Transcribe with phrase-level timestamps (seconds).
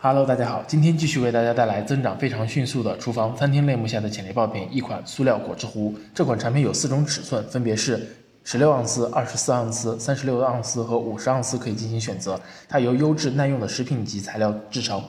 [0.00, 5.92] Hello，大家好，今天继续为大家带来增长非常迅速的厨房餐厅类目下的潜力爆品，一款塑料果汁壶。
[6.14, 8.06] 这款产品有四种尺寸，分别是
[8.44, 12.40] 十六盎司、二十四盎司、三十六盎司和五十盎司，可以进行选择。
[12.68, 15.02] 它由优质耐用的食品级材料制成。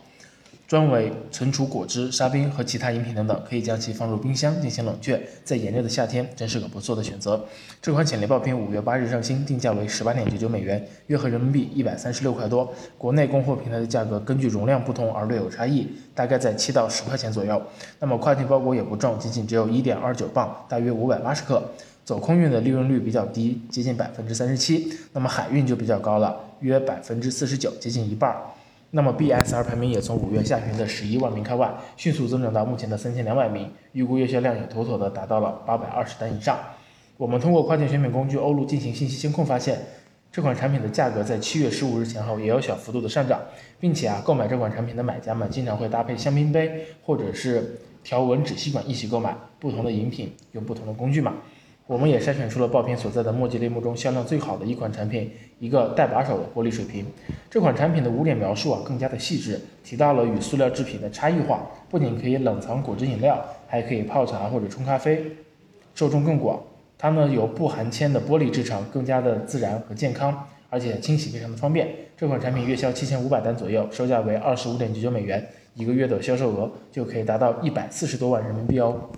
[0.70, 7.44] 专为存储果汁、沙冰和其他饮品等等，可以将其放入冰箱进行冷却，在炎热的夏天真是个不错的选择。
[7.82, 12.72] 这款潜力爆品五月八日上新，定价为十八点九九美元，约合人民币一百三十六块多。
[13.00, 17.60] 国内供货平台的价格根据容量不同而略有差异，大概在七到十块钱左右。
[17.98, 21.64] 那么跨境包裹也不重，仅仅只有一点二九磅，大约五百八十克。
[22.06, 24.94] 走空运的利润率比较低，接近百分之三十七。
[25.14, 28.36] 那么海运就比较高了，约百分之四十九，接近一半。
[28.92, 36.58] 那么 BSR 排名也从五月下旬的十一万名开外，迅速增长到目前的三千两百名，预估月销量也妥妥的达到了八百二十单以上。
[37.18, 39.80] 我们通过跨境选品工具欧路进行信息监控发现，
[40.32, 43.40] 这款产品的价格在七月十五日前后也有小幅度的上涨，
[43.80, 51.36] 并且啊，购买这款产品的买家们经常会搭配香槟杯或者是条纹纸吸管一起购买，不同的饮品用不同的工具嘛。
[51.90, 57.04] 我们也筛选出了爆品所在的墨迹类目中销量最好的一款产品，一个带把手的玻璃水瓶。
[57.50, 65.32] 这款产品的五点描述啊更加的细致，提到了与塑料制品的差异化，不仅可以冷藏果汁饮料，还可以泡茶或者冲咖啡，
[65.96, 66.62] 受众更广。
[66.96, 71.88] 它呢由不含铅的玻璃制成，更加的自然和健康，而且清洗非常的方便。
[72.16, 79.10] 这款产品月销七千五百单左右，售价为二十五点九九美元，一个月的销售额就可以达到一百四十多万人民币哦。